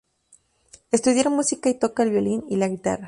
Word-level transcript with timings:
Estudiar 0.89 1.29
música 1.29 1.69
y 1.69 1.77
toca 1.77 2.01
el 2.01 2.09
violín 2.09 2.43
y 2.49 2.55
la 2.55 2.67
guitarra. 2.67 2.99